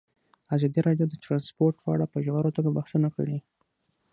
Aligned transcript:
ازادي 0.55 0.79
راډیو 0.87 1.05
د 1.09 1.15
ترانسپورټ 1.23 1.75
په 1.81 1.87
اړه 1.93 2.05
په 2.13 2.17
ژوره 2.25 2.49
توګه 2.57 2.69
بحثونه 2.77 3.07
کړي. 3.15 3.37